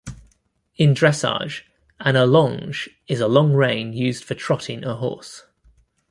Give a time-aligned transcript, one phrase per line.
[0.77, 1.61] In dressage
[1.99, 5.43] an allonge is a long rein used for trotting a horse.